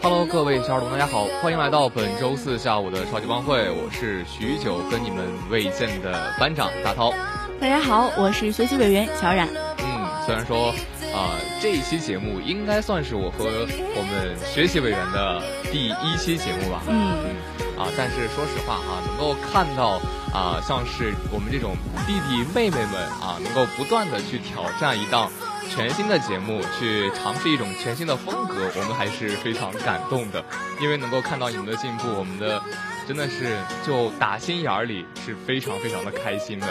[0.00, 7.12] Hello，各位小耳朵，大家好，欢迎来到本周四下午的超级帮会，我是许久跟你们未见的班长大涛。
[7.60, 9.48] 大家好，我是学习委员小冉。
[9.78, 10.68] 嗯，虽然说
[11.12, 15.42] 啊，这一期节目应该算是我和我们学习委员的
[15.72, 16.84] 第一期节目吧。
[16.86, 17.34] 嗯嗯。
[17.76, 20.00] 啊，但是说实话哈，能够看到
[20.32, 25.30] 啊，像是我们这种弟弟妹妹们啊，能够不断的去挑战一档。
[25.70, 30.44] 全新的节目，去尝试一种全新的风格，我们还是非常感动的，
[30.80, 32.60] 因为能够看到你们的进步，我们的
[33.06, 33.56] 真的是
[33.86, 36.66] 就打心眼儿里是非常非常的开心的。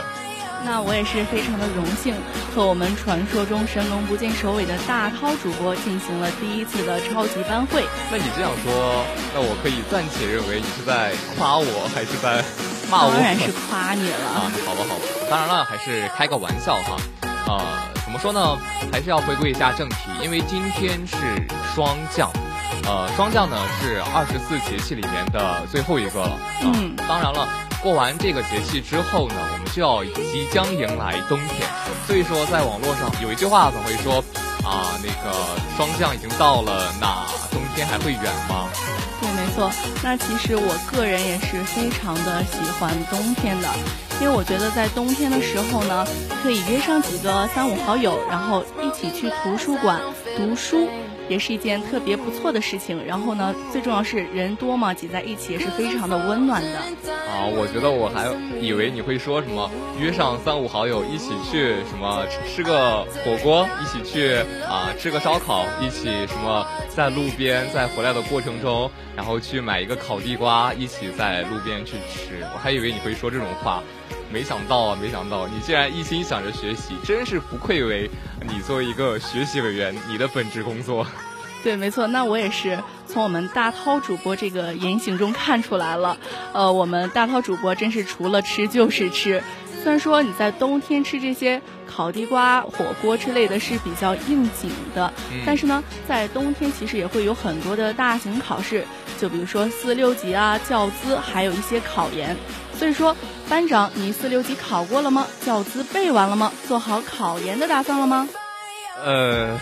[0.63, 2.13] 那我也是非常的荣幸，
[2.53, 7.83] 和我们传说中神龙不见首尾的大涛主播进行了第一次的超级班会。
[8.11, 12.44] 那你这样说，那我可以暂且认为你是在夸我，还是在
[12.92, 13.11] 骂我？
[13.11, 14.52] 当然是夸你了啊！
[14.67, 16.97] 好吧，好吧，当然了，还是开个玩笑哈，
[17.47, 17.66] 呃。
[18.03, 18.58] 怎么说呢？
[18.92, 21.16] 还是要回归一下正题，因为今天是
[21.73, 22.30] 霜降，
[22.84, 26.38] 呃，霜降呢是二十四节气里面的最后一个了。
[26.62, 27.47] 嗯，当然了，
[27.81, 31.66] 过完这个节气之后呢，我们就要即将迎来冬天。
[32.06, 34.16] 所以说，在网络上有一句话总会说，
[34.67, 35.31] 啊，那个
[35.78, 38.67] 霜降已经到了，那冬天还会远吗？
[39.55, 39.71] 错。
[40.03, 43.67] 那其实我个人也是非常的喜欢冬天的。
[44.21, 46.05] 因为我觉得在冬天的时候呢，
[46.44, 50.00] 可以约上几个三五好友，然后一起去图书馆
[50.38, 50.88] 读书，
[51.31, 53.02] 也是一件特别不错的事情。
[53.06, 56.78] 然后呢，最重要是人多嘛，挤在一起也是非常的温暖的。
[57.09, 58.28] 啊，我觉得我还
[58.59, 64.36] 以为你会说什么约上三五好友一起去什么吃个火锅，一起去
[64.68, 72.44] 啊吃个烧烤，一起什么在路边在回来的过程中，然后去买一个烤地瓜，一起在路边去吃。
[72.53, 73.81] 我还以为你会说这种话。
[74.31, 78.09] 没想到啊，没想到你竟然一心想着学习，真是不愧为
[78.47, 81.06] 你作为一个学习委员，你的本职工作。
[81.64, 86.18] 对，没错，那我也是从我们大涛主播这个言行中看出来了。
[86.53, 89.44] 呃，我们大涛主播真是除了吃就是吃。
[89.84, 95.12] 虽然说你在冬天吃这些烤地瓜、火锅之类的是比较应景的，
[95.46, 98.86] 但是呢，在冬天其实也会有很多的大型考试，
[99.19, 102.36] 就比如说四六级啊、教资，还有一些考研。
[102.81, 103.16] 所以说，
[103.47, 105.28] 班长，你四六级考过了吗？
[105.46, 106.52] 教资背完了吗？
[106.68, 108.28] 做好考研的打算了吗？
[109.06, 109.56] 呃，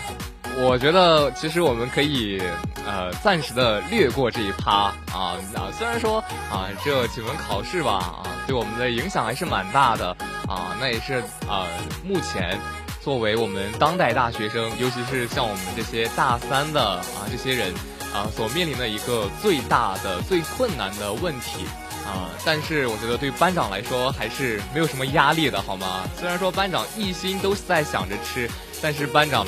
[0.56, 2.40] 我觉得其实我们可以
[2.86, 4.72] 呃暂时的略过这一趴
[5.12, 6.20] 啊啊，虽然说
[6.50, 10.16] 啊这几门考试吧啊对我们的影响还是蛮大的
[10.48, 11.66] 啊，那也是啊
[12.02, 12.58] 目前
[13.02, 17.74] 作为我们当代大学生，尤其是像我们这些大三的啊这些人
[18.14, 21.66] 啊所面临的一个最大的、最困难的问题。
[22.10, 26.08] 啊，但是我觉得对班长来说还是没有什么压力的，好吗？
[26.16, 28.50] 虽然说班长一心都是在想着吃，
[28.82, 29.46] 但是班长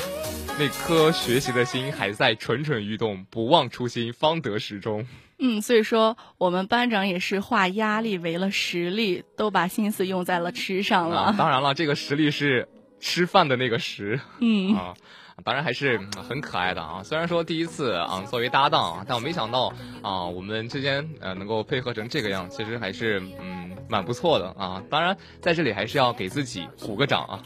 [0.57, 5.05] 那颗学习的心还在蠢蠢欲动，不忘初心，方得始终。
[5.39, 11.35] 嗯，所以说我们班长也是化压力为了实力，都把心思用在了吃上了。
[11.37, 12.69] 当然了，这个实力是
[13.01, 14.21] 吃饭的那个食。
[14.39, 14.93] 嗯啊。
[15.43, 17.01] 当然还是很可爱的啊！
[17.03, 24.81] 虽然说第一次啊作为搭档，但我没想到啊我们之间呃能够配合成这个样，其实还是嗯蛮不错的啊！
[24.89, 27.43] 当然在这里还是要给自己鼓个掌啊！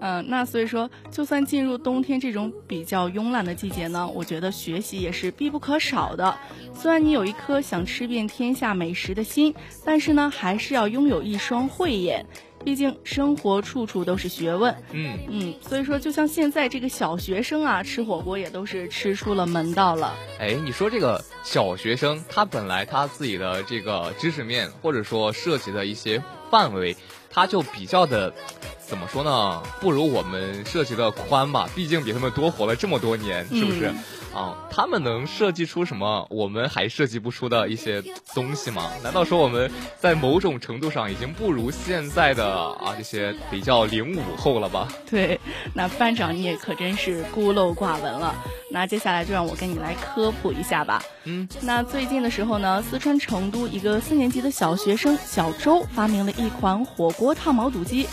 [0.00, 6.36] 嗯，那所以说，就算进入冬天这种比较慵懒的季节呢，我觉得学习也是必不可少的。
[6.72, 9.52] 虽然你有一颗想吃遍天下美食的心，
[9.84, 12.24] 但是呢，还是要拥有一双慧眼。
[12.64, 20.14] 毕竟生活处处都是学问，嗯嗯，所以说就像现在这个小学生啊，吃火锅也都是吃出了门道了。
[20.38, 26.96] 哎，你说这个小学生，他本来他自己的这个知识面或者说涉及的一些范围
[27.30, 28.34] 他就比较的。
[28.78, 29.62] 怎么说呢？
[29.82, 33.92] 不如我们涉及的宽吧，毕竟比他们多活了这么多年，是不是？
[34.38, 38.00] 啊，他们能设计出什么我们还设计不出的一些
[38.32, 38.88] 东西吗？
[39.02, 39.68] 难道说我们
[39.98, 44.86] 在某种程度上已经不如现在的啊这些比较零五后了吧？
[45.10, 45.40] 对，
[45.74, 48.32] 那班长你也可真是孤陋寡闻了。
[48.70, 51.02] 那接下来就让我跟你来科普一下吧。
[51.24, 58.06] 嗯，那最近的时候呢，四川成都一个四年级的小学生小周发明了一款火锅烫毛肚机。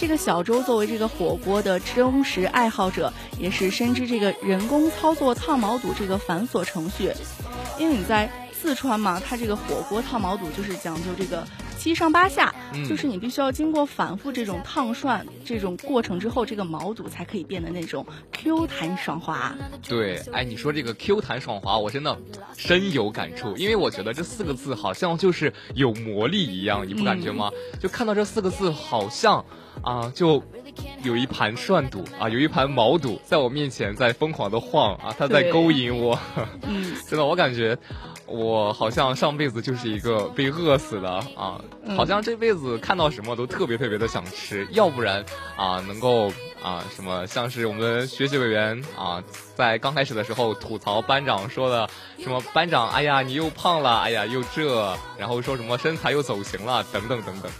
[0.00, 7.12] 这个小周作为这个火锅的忠实爱好者，也是深知这个人工操作烫毛肚这个繁琐程序。
[7.80, 11.44] 因为你在四川嘛，它这个火锅烫毛肚就是讲究这个
[11.78, 12.52] 七上八下，
[12.88, 19.54] 就是你必须要经过反复这种烫涮这种过程之后，这个毛肚才可以变得那种 Q 弹爽滑。
[19.88, 22.18] 对，哎，你说这个 Q 弹爽滑，我真的
[22.56, 27.50] 深有感触，因为我觉得这四个字好像就是有魔力一样，你不感觉吗？
[27.80, 29.44] 就看到这四个字，好像。
[29.80, 30.42] 啊，就
[31.04, 36.18] 有一盘涮肚啊，有一盘毛肚在我面前在疯狂的晃啊，它在勾引我。
[36.62, 37.78] 嗯， 真的，我感觉
[38.28, 41.60] 我好像上辈子就是一个被饿死的啊，
[41.96, 45.24] 好像这辈子看到什么都特别特别的想吃，要不然
[45.56, 46.30] 啊能够
[46.62, 49.22] 啊什么像是我们学习委员啊
[49.54, 51.88] 在刚开始的时候吐槽班长说的
[52.18, 57.50] 什么班长，哎呀你又胖了，哎呀又这，然后说什么身材又走形了，等等等等。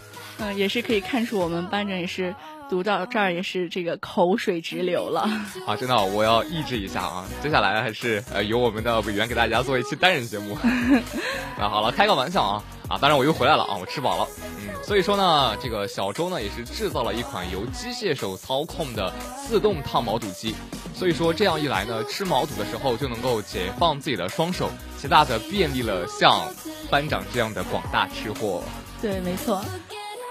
[0.41, 2.35] 嗯，也是可以看出我们班长也是
[2.69, 5.23] 读到这儿也是这个口水直流了。
[5.67, 7.27] 啊，真的，我要抑制一下啊！
[7.43, 10.57] 接下来还是呃由我们的委员给大家做一期单人节目。
[11.59, 12.99] 那好了，开个玩笑啊啊！
[13.01, 14.29] 当然我又回来了啊，我吃饱了。
[14.61, 19.13] 嗯，所以说呢，这个小周呢也是制造了一款由机械手操控的
[19.47, 20.55] 自动烫毛肚机。
[20.95, 24.69] 所以说这样一来呢，吃毛肚的时候就能够解放自己的双手，
[24.99, 26.53] 极大的便利了像
[26.91, 28.63] 班长这样的广大吃货。
[29.01, 29.65] 对，没错。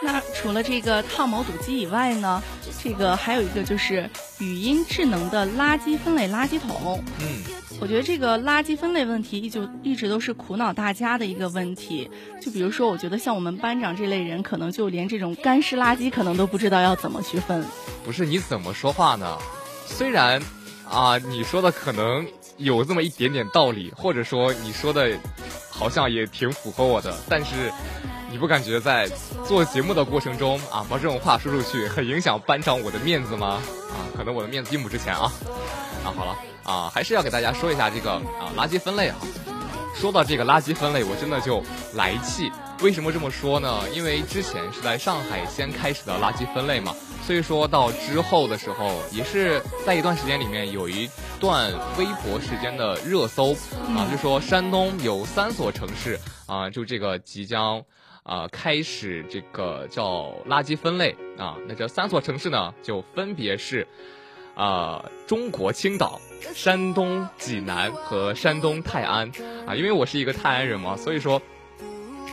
[0.01, 2.41] 那除了这个烫毛肚机以外呢，
[2.83, 4.09] 这个还有一个就是
[4.39, 7.03] 语音智能的垃圾分类垃圾桶。
[7.19, 7.44] 嗯，
[7.81, 12.09] 我觉得这个垃圾分类问题就一直都是苦恼大家的一个问题。
[12.39, 17.65] 就比如说，我觉得像我们班长这类人，可能就连这种干湿垃圾可能都不知道要怎么去分。
[18.05, 19.38] 不是你怎么说话呢？
[19.88, 20.41] 虽然
[20.88, 22.27] 啊，你说的可能
[22.57, 25.18] 有这么一点点道理，或者说你说的，
[25.71, 27.71] 好像也挺符合我的，但是。
[28.30, 29.07] 你不感觉在
[29.48, 33.62] 做节目的过程中啊，把这种话说出去，很影响班长我的面子吗？
[33.89, 35.31] 啊，可能我的面子并不值钱啊。
[36.04, 39.15] 啊，好了啊，还是要给大家说一下这个啊垃圾分类啊。
[39.99, 41.63] 说到这个垃圾分类，我真的就
[41.95, 42.51] 来气。
[42.83, 43.81] 为什么这么说呢？
[43.91, 46.95] 因为之前是在上海先开始的垃圾分类嘛，
[47.25, 51.09] 所以说到之后的时候，也是在一段时间里面有一
[51.39, 53.53] 段微博时间的热搜
[53.95, 57.83] 啊，就说山东有三所城市啊，就这个即将。
[58.23, 63.88] 啊，开始这个叫垃圾分类啊，那这三所城市呢，就分别是，
[64.53, 66.19] 啊，中国青岛、
[66.53, 69.31] 山东济南和山东泰安
[69.65, 69.75] 啊。
[69.75, 71.41] 因为我是一个泰安人嘛，所以说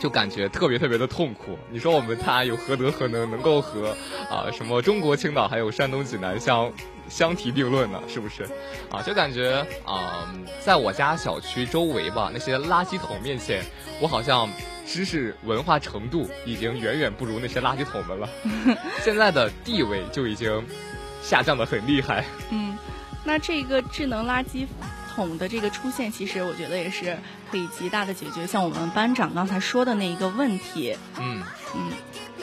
[0.01, 1.57] 就感觉特别特别的痛苦。
[1.69, 3.95] 你说我们泰安有何德何能，能够和
[4.29, 6.71] 啊什么中国青岛还有山东济南相
[7.09, 8.01] 相提并论呢？
[8.07, 8.43] 是不是？
[8.91, 10.27] 啊，就感觉啊，
[10.59, 13.63] 在我家小区周围吧，那些垃圾桶面前，
[13.99, 14.49] 我好像。
[14.87, 18.29] 知识文化程度已经远远不如那些垃圾桶们了，
[19.01, 20.63] 现在的地位就已经
[21.23, 22.23] 下降的很厉害。
[22.51, 22.74] 嗯，
[23.25, 24.65] 那这个智能垃圾
[25.13, 27.17] 桶的这个出现，其实我觉得也是
[27.49, 30.95] 可以极大的解决像我们班长刚才说的那一个问题。
[31.19, 31.41] 嗯
[31.75, 31.91] 嗯，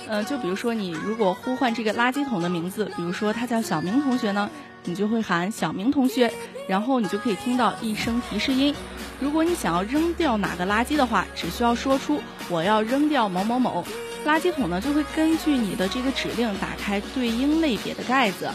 [0.08, 4.50] 呃，就比如说你如果呼唤这个垃圾桶的名字，比如说他叫小明同学呢，
[4.84, 6.32] 你就会喊小明同学，
[6.68, 8.74] 然后你就可以听到一声提示音。
[9.20, 13.84] 如果你想要扔掉哪个垃圾的话，只需要说出我要扔掉某某某，
[14.26, 18.50] 垃圾桶呢就会根据你的这个指令打开对应类别的盖子。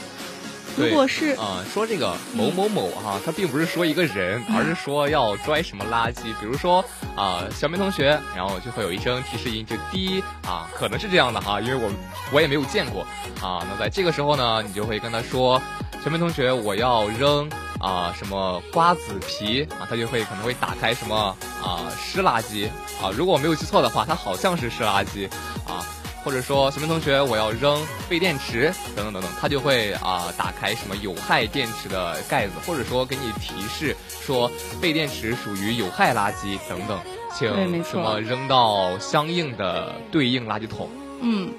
[0.77, 6.23] 如果是啊，说这个某某某哈，他并不是说一个人，而是说要拽什么垃圾。
[6.39, 6.83] 比如说
[7.15, 11.91] 啊，小明同学，然后就会有一声提示音，就滴啊，可能是这样的哈，因为我
[12.31, 13.01] 我也没有见过
[13.41, 13.65] 啊。
[13.69, 15.61] 那在这个时候呢，你就会跟他说，
[16.03, 17.49] 小明同学，我要扔。
[17.79, 22.67] 啊，什么瓜子皮啊，他就会可能会打开什么啊湿垃圾
[22.99, 25.29] 啊，如果我没有记错的话，他好像是湿垃圾
[25.67, 25.85] 啊，
[26.27, 36.99] 或者说什么同学我要扔废电池等等等等，他就会啊打开什么有害电池的盖子，或者说给你提示说废电池属于有害垃圾等等，
[37.33, 40.89] 请什么扔到相应的对应垃圾桶。
[41.21, 41.49] 嗯。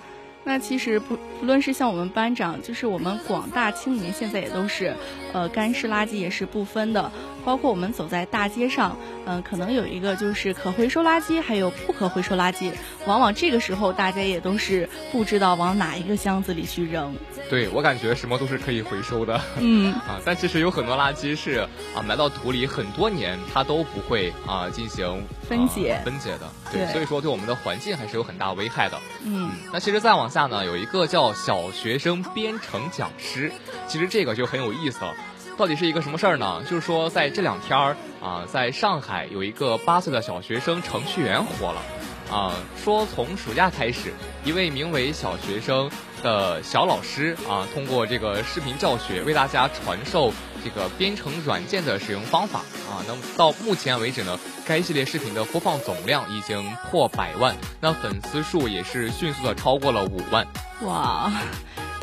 [0.44, 4.94] 那其实不不论是像我们班长，就是我们广大青年，现在也都是，
[5.34, 7.10] 呃，干湿垃圾也是不分的。
[7.44, 12.70] 包括我们走在大街上，嗯，可能有一个就是可回收垃圾，还有不可回收垃圾。
[13.06, 17.14] 往往这个时候，大家也都是不知道往哪一个箱子里去扔。
[17.48, 26.50] 对我感觉什么都是可以回收的，嗯 啊，但其实有很多垃圾是啊埋到土里很多年，它都不会啊进行分解分解的。
[26.70, 28.98] 对，所以说对我们的环境还是有很大危害的。
[29.24, 33.50] 嗯，那其实再往下呢，有一个叫小学生编程讲师，
[33.86, 35.14] 其实这个就很有意思了。
[35.58, 36.62] 到底是一个什么事儿呢？
[36.70, 41.82] 就是说在这两天儿啊，在上海有一个八岁的小学生程序员火了。
[42.30, 44.12] 啊，说从暑假开始，
[44.44, 45.90] 一位名为小学生
[46.22, 53.02] 的小老师啊，通过这个视频教学为大家传授这个编程软件的使用方法啊。
[53.08, 60.46] 那么到目前为止呢，该系列视频的播放总量已经破百万，那粉丝数也是迅速的超过了五万。
[60.82, 61.32] 哇，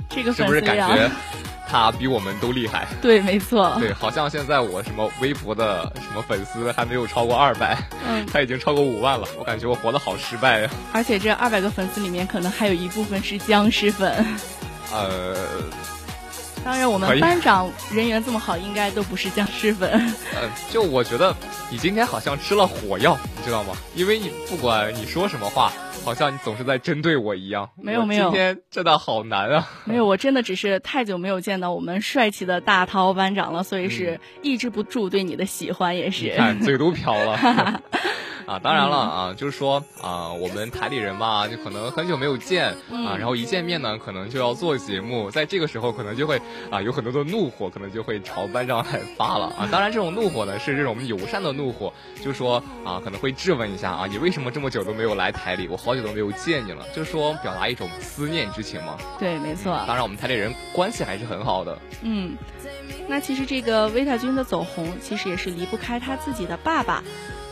[0.10, 1.10] 这个是不是感觉？
[1.68, 10.70] 他比我们都厉害， 对，没错，对，好像现在我什么微博的什么粉丝还没有超过二百，嗯， 他已经超过五万了，我感觉我活得好失败呀。
[10.94, 14.26] 而且这二百个粉丝里面，可能还有一部分是僵尸粉。
[14.94, 15.36] 呃，
[16.64, 19.90] 当然，我们班长人缘这么好，应该都不是僵尸粉。
[20.34, 21.36] 呃，就我觉得
[21.70, 23.74] 你今天好像吃了火药，你知道吗？
[23.96, 25.72] 因为你不管你说什么话。
[26.04, 27.68] 好像你总是在针对我一样。
[27.82, 29.68] 没有没有，今天真的好难啊！
[29.86, 36.36] 没有，我真的只是太久没有见到我们帅气的大涛班长了，所以是抑制不住对你的喜欢，也是。
[36.38, 37.82] 看嘴都瓢了。
[38.46, 49.68] 啊，当然了啊，就是说啊，我们台里人嘛，就可能很久没有见啊，然后一见面呢，可能就要做节目，在这个时候可能就会啊，有很多的怒火，可能就会朝班长来发了啊。
[49.72, 51.92] 当然，这种怒火呢是这种友善的怒火，
[52.24, 55.68] 就是说啊，可能会质问一下啊，你为什么这么久都没有来台里？
[55.68, 58.98] 我好久都没有见你了，就是说表达一种思念之情嘛。
[59.20, 59.84] 对，没错。
[59.86, 61.78] 当然，我们台里人关系还是很好的。
[62.02, 62.36] 嗯，
[63.08, 67.04] 那其实这个维塔君的走红，其实也是离不开他自己的爸爸。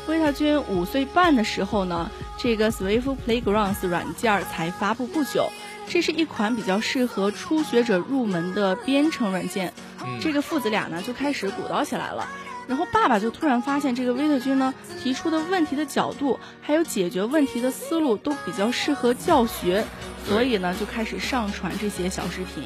[0.07, 5.49] 维塔君五岁半的时候呢，这个 Swift Playgrounds 软件才发布不久。
[5.87, 9.73] 这是一款比较适合初学者入门的编程软件。
[10.21, 12.27] 这个父子俩呢就开始鼓捣起来了。
[12.67, 19.85] 然后爸爸就突然发现，这个维特君呢提出的问题的角度，还有解决问题的思路都比较适合教学，
[20.27, 22.63] 所以呢就开始上传这些小视频。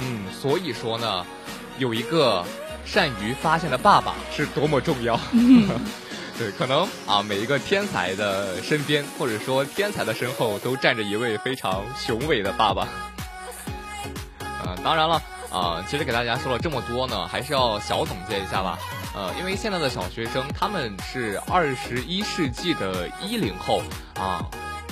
[0.00, 1.24] 嗯，所以说呢，
[1.78, 2.44] 有一个
[2.84, 5.18] 善于发现的爸爸是多么重要。
[6.38, 12.82] 对，可能啊，每一个天才的身边，或者说天才的身后，都站着一位非常雄伟的爸爸。
[14.42, 18.78] 啊，当然了，啊，其实给大家说了这么多呢，还是要小总结一下吧。
[19.16, 23.82] 呃，因为现在的小学生他们是二十一世纪的一零后
[24.14, 24.44] 啊。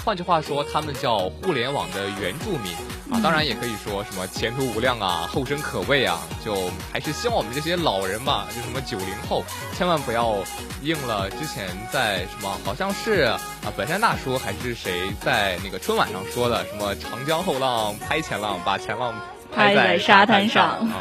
[0.04, 2.74] 换句话说，他们叫互联网的原住民
[3.10, 9.42] 啊，当然也可以说什么前途无量啊，后生可畏啊，就还是希望我们这些老人吧，就什么九零后，
[9.74, 10.36] 千万不要
[10.82, 13.40] 应了之前在什么，好像是啊
[13.74, 19.14] 本山大叔还是谁在那个春晚上说的，什么长江后浪拍前浪，把前浪
[19.54, 21.00] 拍在沙滩上啊，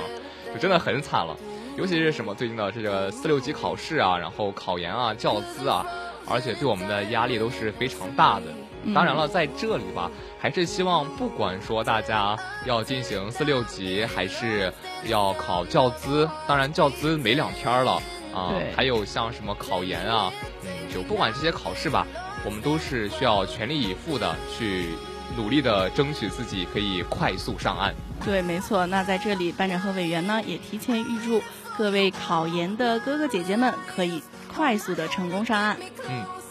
[0.53, 1.35] 就真的很惨了。
[1.75, 5.85] 尤其是什么最近的这个四六级考试啊，然后考研啊，教资啊，
[6.27, 8.45] 而且对我们的压力都是非常大的。
[8.93, 14.71] 当然了，在这里吧，还是希望不管说大家要进行四六级，还是
[15.05, 17.93] 要考教资，当然教资没两天了
[18.35, 20.31] 啊，还有像什么考研啊，
[20.63, 22.05] 嗯，就不管这些考试吧，
[22.45, 24.89] 我们都是需要全力以赴的去
[25.37, 27.95] 努力的争取自己可以快速上岸。
[28.25, 28.85] 对，没错。
[28.85, 31.41] 那在这里，班长和委员呢，也提前预祝
[31.77, 34.21] 各位考研的哥哥姐姐们可以
[34.53, 35.77] 快速的成功上岸。
[36.07, 36.42] 嗯。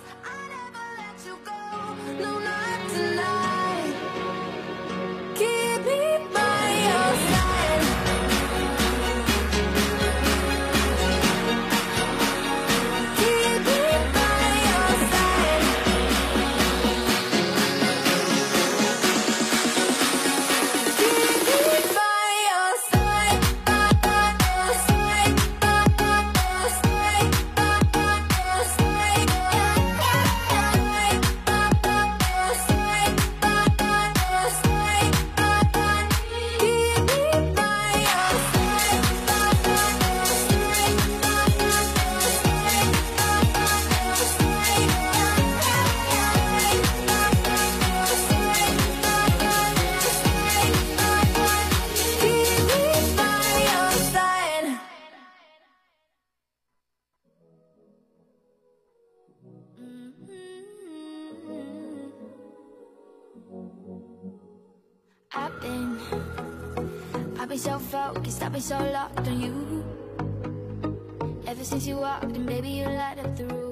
[68.62, 69.84] Focused, I've been so locked on you.
[71.46, 73.68] Ever since you walked in, baby, you light up the room.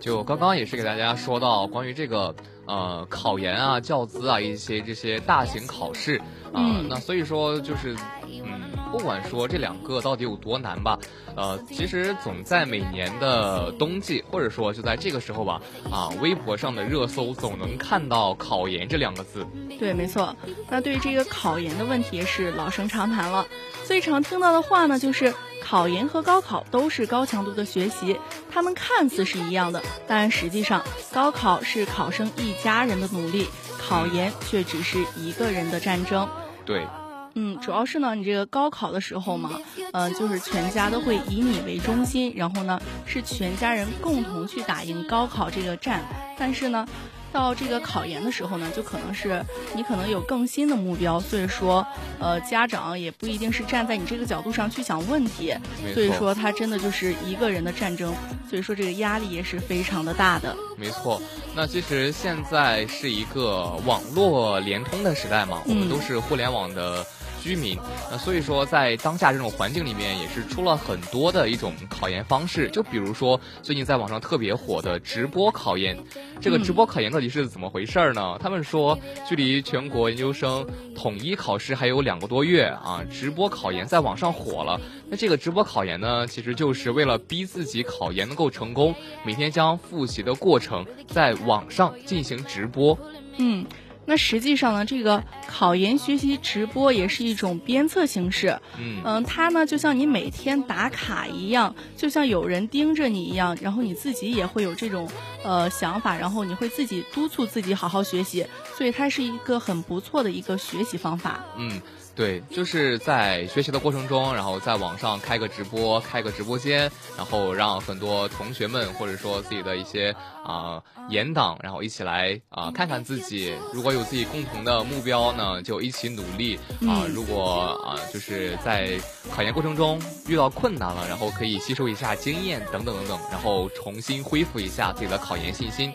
[0.00, 2.34] 就刚刚也是给大家说到关于这个
[2.66, 6.16] 呃考研啊、教资啊一些这些大型考试
[6.52, 7.94] 啊、嗯那所以说就是
[8.26, 8.42] 嗯，
[8.90, 10.98] 不管说这两个到底有多难吧，
[11.36, 15.60] 呃，其实总在每年的冬季或者说就在这个时候吧，
[15.90, 19.46] 啊，微博上的热搜总能看到考研这两个字。
[19.78, 20.34] 对，没错。
[20.70, 23.46] 那对于这个考研的问题是老生常谈了。
[23.84, 28.18] 最常听到的话呢，就是考研和高考都是高强度的学习，
[28.50, 33.48] 他们看似是一样的，但实际上高考是考生一家人的努力，
[33.80, 36.28] 考研却只是一个人的战争。
[36.64, 36.86] 对，
[37.34, 39.50] 嗯，主要是呢，你这个高考的时候嘛，
[39.92, 46.02] 嗯、就是全家都会以你为中心，然后呢是全家人共同去打赢高考这个战。
[46.38, 46.86] 但是呢，
[47.32, 49.42] 到这个考研的时候呢，就可能是
[49.74, 51.86] 你可能有更新的目标，所以说，
[52.18, 55.54] 呃，家长也不一定是站在你这个角度上去想问题，
[55.94, 58.12] 所以说他真的就是一个人的战争，
[58.50, 60.54] 所以说这个压力也是非常的大的。
[60.76, 61.22] 没错，
[61.54, 67.06] 那其实现在是一个网络联通的时代嘛，我们嗯都是互联网的
[67.42, 67.76] 居民，
[68.10, 75.98] 那所以说在当下这种环境里面，也是出了很多的一种考研方式，就比如说最近在网上特别火的直播考研，
[76.40, 78.38] 这个直播考研到底是怎么回事儿呢？
[78.40, 78.96] 他们说，
[79.28, 84.80] 距离全国研究生统一考试还有两个多月啊，直播考研在网上火了。
[85.08, 88.94] 那这个直播考研呢，其实就是为了逼自己考研能够成功，
[89.24, 92.96] 每天将复习的过程在网上进行直播。
[93.38, 93.66] 嗯，
[94.04, 98.58] 那实际上呢，这个考研学习直播也是一种鞭策形式。
[98.78, 105.08] 嗯，嗯，它呢就像你每天打卡一样，就像有人盯着你一样，然后你自己也会有这种
[105.44, 111.44] 呃想法，然后你会自己督促自己好好学习，所以它是一个很不错的一个学习方法。
[111.56, 111.80] 嗯，
[112.14, 120.14] 对，就是在学习的过程中，然后在网上开个直播，开个直播间，然后让很多同学们或者说自己的一些
[120.44, 128.90] 啊、研党，然后一起来啊、看看自己，如果有自己共同的目标呢，就一起努力啊、嗯如果啊、就是在
[129.34, 135.90] 考研过程中遇到困难了，然后可以吸收一下经验等等等等，然后重新恢复一下自己的考研信心。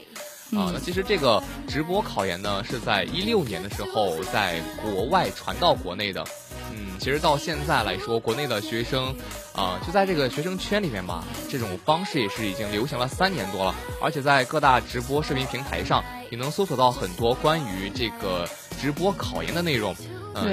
[0.56, 6.26] 啊，那嗯其实这个直播考研呢，是在一六年的时候在国外传到国内的。
[6.72, 9.16] 嗯，其实到现在来说，国内的学生，
[9.54, 18.48] 啊、就在这个学生圈里面吧，这种方式也是已经流行了三年多了，而且在各大直播视频平台上，也能搜索到很多关于这个
[18.80, 19.96] 直播考研的内容。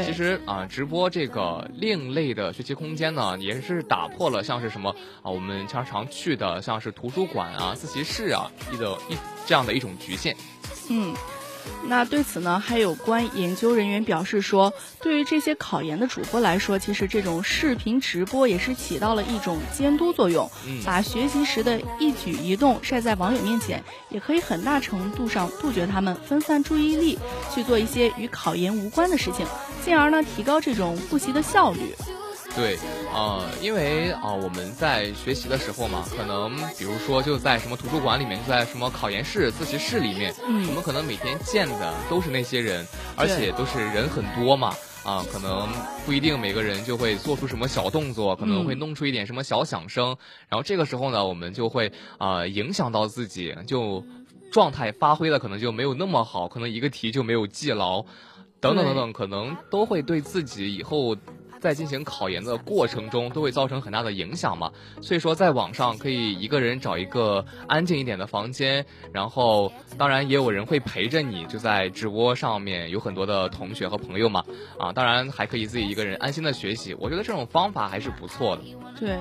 [0.05, 4.91] 其实啊、直播这个另类的学习空间呢，也是打破了像是什么
[5.23, 9.17] 啊，我们常常去的像是图书馆啊、自习室啊一的一
[9.47, 10.37] 这样的一种局限。
[10.91, 11.15] 嗯。
[11.87, 27.19] 那对此呢，还有关研究人员表示说，对于这些考研的主播来说，其实这种视频直播也是起到了一种监督作用，嗯把学习时的一举一动晒在网友面前，也可以很大程度上杜绝他们分散注意力，
[27.55, 29.47] 去做一些与考研无关的事情，
[29.85, 31.95] 进而呢提高这种复习的效率。
[32.57, 32.79] 对，
[33.13, 42.87] 呃，因为啊、我们在学习的时候嘛，可能比如说就在什么图书馆里面，就在什么考研室、自习室里面，嗯我们可能每天见的都是那些人，
[43.17, 44.75] 而且都是人很多嘛。
[45.05, 45.69] 啊，可能
[46.07, 50.17] 不一定每个人就会做出什么小动作，可能会嗯弄出一点什么小响声，
[50.49, 54.03] 然后这个时候呢，我们就会啊、影响到自己，就
[54.51, 58.07] 状态发挥的可能就没有那么好，可能一个题就没有记牢，
[58.61, 61.15] 等等等等，可能都会对自己以后
[61.65, 64.71] 在进行考研的过程中都会造成很大的影响嘛。
[65.01, 74.45] 所以说，在网上可以一个人找一个安静一点的房间，然后当然也有人会陪着你，就在直播上面有很多的同学和朋友嘛。
[74.79, 78.63] 啊，当然还可以自己一个人安心的学习，我觉得这种方法还是不错的。
[79.01, 79.17] 对，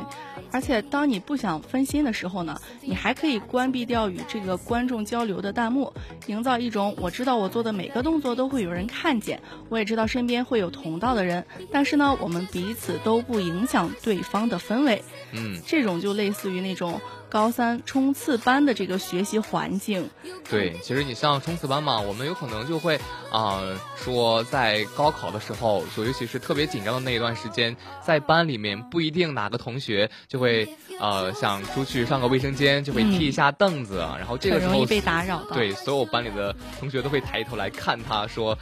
[0.51, 5.91] 而且当你不想分心的时候呢，你还可以关闭掉与这个观众交流的弹幕，
[6.27, 15.03] 营造一种我知道我做的每个动作都会有人看见，我也知道身边会有同道的人，但是呢，我彼此都不影响对方的氛围。
[15.31, 17.01] 嗯，这种就类似于那种
[17.33, 20.07] 高三冲刺班的这个学习环境。
[20.47, 22.99] 对，其实你像冲刺班嘛，我们有可能就会
[23.31, 23.59] 啊、
[23.97, 30.69] 说在高考的时候，就尤其是特别紧张的那一段时间，在班里面不一定哪个同学就会
[30.99, 35.55] 呃想出去上个卫生间，就会踢一下凳子，然后这个时候很容易被打扰到。
[35.55, 38.55] 对，所有班里的同学都会抬头来看他，说：“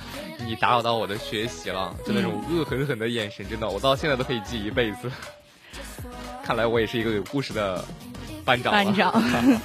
[0.48, 5.12] 你打扰到我的学习了。”就那种恶狠狠的眼神，真的，我到现在都可以记一辈子。
[6.44, 7.86] 看来我也是一个有故事的
[8.46, 8.84] 班长了。
[8.84, 9.12] 班长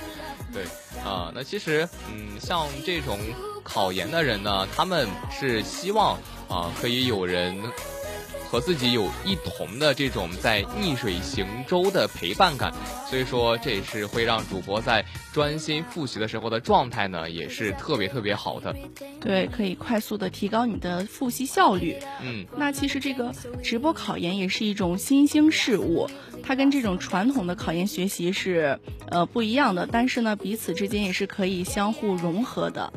[0.52, 0.64] 对
[1.04, 3.18] 啊、那其实嗯，像这种
[3.62, 7.60] 考研的人呢，他们是希望啊可以有人。
[8.50, 12.72] 和自己有一同的这种在逆水行舟的陪伴感，
[13.08, 18.74] 所以说这也是会让主播在专心复习的时候的状态呢，也是特别特别好的。
[19.20, 21.96] 对，可以快速的提高你的复习效率。
[22.22, 23.32] 嗯，那其实这个
[23.62, 26.08] 直播考研也是一种新兴事物，
[26.42, 28.78] 它跟这种传统的考研学习是
[29.08, 32.92] 呃不一样的，但是呢，彼此之间也是可以相互融合的。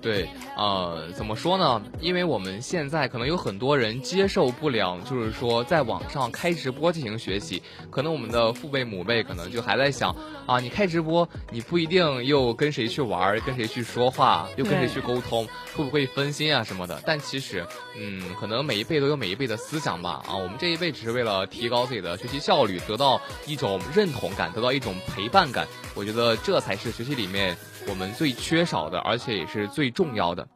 [0.00, 1.82] 对，呃，怎么说呢？
[2.00, 7.62] 因为我们现在可能有很多人接受不了，就是说在网上开直播进行学习。
[7.90, 10.14] 可能我们的父辈母辈可能就还在想
[10.46, 17.02] 啊，你开直播，你不一定又跟谁去玩，跟谁去说话，又跟谁去沟通，会不会分心啊什么的？
[17.04, 17.66] 但其实，
[17.98, 20.22] 嗯，可能每一辈都有每一辈的思想吧。
[20.28, 25.66] 啊，我们这一辈只是为了提高自己的学习效率，得到一种认同感，得到一种陪伴感。
[25.94, 27.56] 我觉得这才是学习里面。
[27.88, 30.48] 我们最缺少的，而且也是最重要的。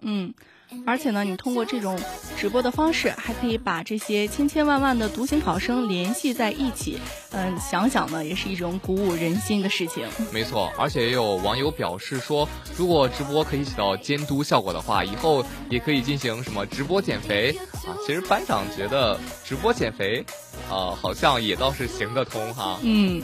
[0.00, 0.32] 嗯，
[0.86, 1.98] 而且呢，你通过这种
[2.36, 7.00] 直播的方式，还可以把这些千千万万的独行考生联系在一起。
[7.32, 10.06] 嗯，想想呢，也是一种鼓舞人心的事情。
[10.32, 17.98] 没错，而且也有网友表示说，如果直播可以起到监督效果的话，以后也可以进行什么直播减肥啊。
[18.06, 20.24] 其实班长觉得直播减肥，
[20.70, 22.78] 呃，好像也倒是行得通哈。
[22.82, 23.20] 嗯。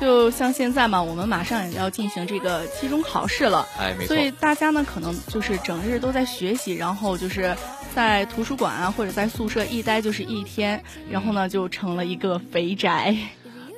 [0.00, 4.14] 就像现在嘛，我们马上也要进行这个期中考试了，哎，没错。
[4.14, 7.56] 所以大家呢，可能就是整日都在学习，然后就是
[7.94, 13.16] 在图书馆啊，或者在宿舍一待就是一天，然后呢，就成了一个肥宅。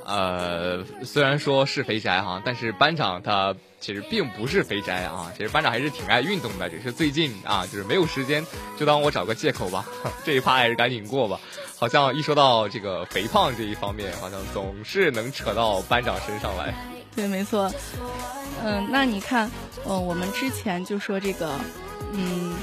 [0.04, 8.44] 呃，虽然说是肥宅哈，但是班长他其实并不是肥宅啊，其实班长还是挺爱运动的，只是最近啊，就是没有时间，
[8.78, 9.86] 就当我找个借口吧。
[10.24, 11.38] 这一趴还是赶紧过吧。
[11.78, 16.74] 好像一说到这个肥胖这一方面，好像总是能扯到班长身上来。
[17.16, 17.72] 对，没错。
[18.62, 19.50] 嗯，那你看，
[19.86, 21.58] 嗯，我们之前就说这个，
[22.12, 22.54] 嗯，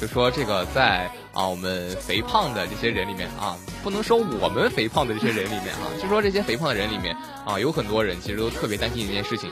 [0.00, 9.50] 就说这个在啊，我们肥胖的这些人里面啊，不能说我们肥胖的这些人里面啊，就说这些肥胖的人里面啊，有很多人其实都特别担心一件事情，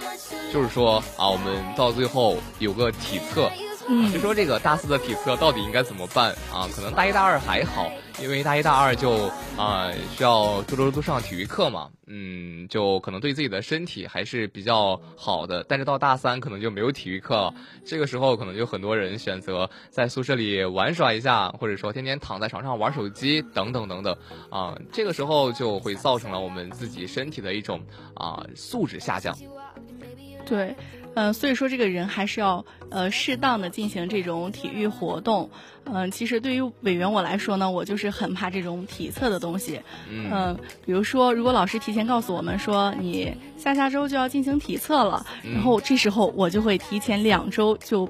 [0.53, 3.51] 就是说啊，我们到最后有个体测。
[3.89, 6.67] 嗯，就说这个大四的体测到底应该怎么办啊？
[6.75, 15.65] 可能大一大二还好，因为大一大二就啊需要周周都上体育课嘛，嗯，就可能对自己的身体还是比较好的。
[15.69, 24.17] 但是到大三可能就没有体育课了，这个时候可能就很多人选择在宿舍里玩耍一下，或者说天天躺在床上玩手机等等等等
[24.51, 27.81] 啊，这个时候就会造成了我们自己身体的一种
[28.15, 29.37] 啊素质下降。
[30.45, 30.75] 对。
[31.17, 35.51] 嗯，所以说这个人还是要呃适当的进行这种体育活动。
[35.85, 39.81] 嗯，其实对于委员我来说呢，我就是很怕这种体测的东西。
[40.11, 48.07] 嗯，比如说，如果老师提前告诉我们说你下下周就要进行体测了，然后这时候我就会提前两周就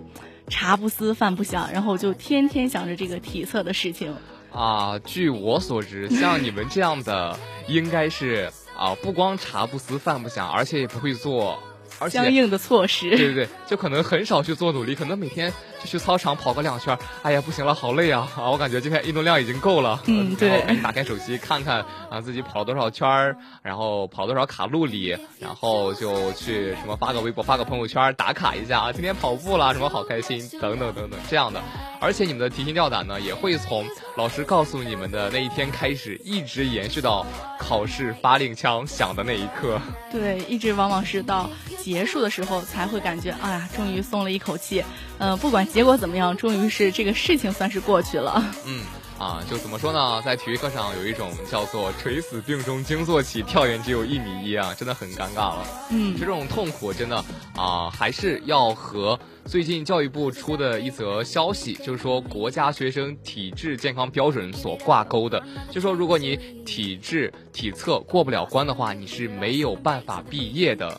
[0.49, 4.13] 茶不思饭不想，然后就天天想着这个体测的事情。
[4.51, 7.39] 啊，据我所知，像你们这样的，
[7.69, 11.63] 应该是啊，不光茶不思饭不想，而且也不会做。
[12.09, 18.51] 相应的措施，对对对，就可能很少去做努力，可能每天就去操场跑个两圈，哎呀不行了，好累啊啊！
[18.51, 31.63] 我感觉今天运动量已经够了，嗯对，赶紧打开手机看看啊自己跑了多少圈儿，然后跑多少卡路里，然后就去什么发个微博、发个朋友圈打卡一下啊，今天跑步了，什么好开心等等等等这样的。
[31.99, 37.25] 而且你们的提心吊胆呢，也会从老师告诉你们的那一天开始，一直延续到
[37.59, 39.81] 考试发令枪响的那一刻。
[40.13, 41.49] 对，一直往往是到。
[41.87, 44.83] 结束的时候才会感觉，哎呀，终于松了一口气。
[45.19, 48.43] 嗯，不管结果怎么样，终于是这个事情算是过去了。
[48.65, 48.81] 嗯，
[49.19, 50.23] 啊，就怎么说呢？
[50.25, 55.67] 在体育课上有一种叫做“垂死病中惊坐起，跳远只有一米一”啊，真的很尴尬了。
[55.91, 57.23] 嗯，这种痛苦真的
[57.55, 70.99] 啊，还是要和最近教育部出的一则消息，就是说国家学生体质健康标准所挂钩的，就说如果你体质体测过不了关的话，你是没有办法毕业的。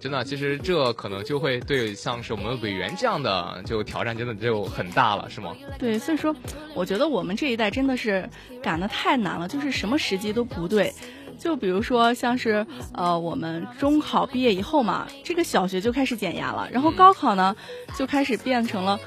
[0.00, 5.54] 真的，其实这可能就会对像是我们委员这样的，就挑战真的就很大了，是吗？
[5.78, 6.34] 对，所以说，
[6.74, 8.28] 我觉得我们这一代真的是
[8.62, 10.92] 赶得太难了，就是什么时机都不对。
[11.38, 17.54] 就比如说，像是呃，我们中考毕业以后嘛，这个小学就开始减压了，然后高考呢，
[17.96, 18.98] 就开始变成了。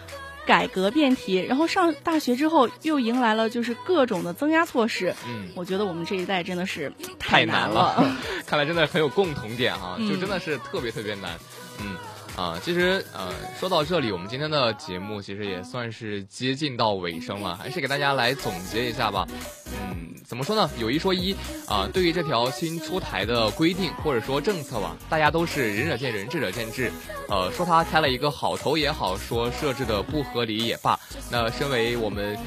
[0.45, 5.13] 改革辩题，然后上大学之后又迎来了就是各种的增压措施。
[5.27, 8.05] 嗯，我觉得我们这一代真的是太难了。
[8.45, 11.31] 看来真的很有共同点哈，就真的是特别特别难。
[11.79, 11.95] 嗯
[12.37, 19.27] 啊，其实呃，说到这里，我们今天的节目其实也算是接近到尾声了，还是给大家来总结一下吧。
[19.67, 19.90] 嗯，
[20.25, 20.69] 怎么说呢？
[20.77, 21.35] 有一说一
[21.67, 26.91] 啊，对于这条新出台的规定或者说政策吧，大家都是仁者见仁，智者见智。
[27.27, 32.37] 呃，说他开了一个好头也好，说设置的不合理也罢，那身为我们。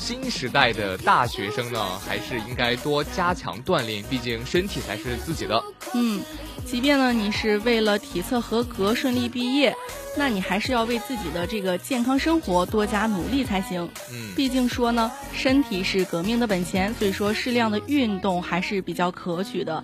[0.00, 5.62] 新时代的大学生呢，还是应该多加强锻炼，毕竟身体才是自己的。
[5.92, 6.22] 嗯，
[6.70, 9.74] 即便呢你是为了体测合格顺利毕业，
[10.16, 13.90] 那你还是要为自己的这个健康生活多加努力才行。
[14.12, 19.82] 嗯，毕竟说呢，身体是革命的本钱，所以说适量的运动还是比较可取的。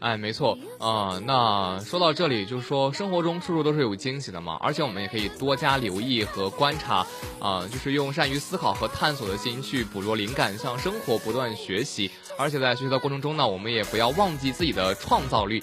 [0.00, 1.20] 哎，没错啊。
[1.26, 7.06] 那说到这里，就是说生活中处处都是有惊喜的嘛，而且我们也可以多加留意和观察
[7.38, 12.10] 啊，就是用善于思考和探索的心去捕捉灵感，向生活不断学习。
[12.38, 15.62] 而且在学习的过程中呢，我们也不要忘记自己的创造力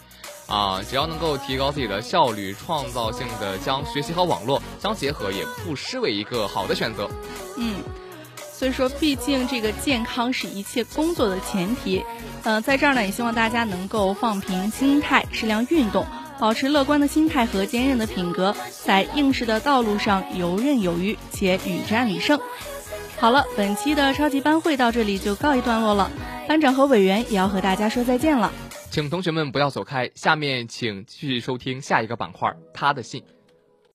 [0.51, 7.09] 啊，只要能够提高自己的效率，创造性的将学习和网络相结合，也不失为一个好的选择。
[7.55, 7.75] 嗯。
[8.53, 12.03] 所以说，毕竟这个健康是一切工作的前提。
[12.43, 16.05] 呃，在这儿呢，也希望大家能够放平心态，适量运动，
[16.37, 22.39] 保持乐观的心态和坚韧的品格，在应试的道路上游刃有余，且屡战屡胜。
[23.17, 26.11] 好了，本期的超级班会到这里就告一段落了。
[26.47, 28.51] 班长和委员也要和大家说再见了，
[28.91, 33.23] 请同学们不要走开，下面请继续收听下一个板块儿，他的信。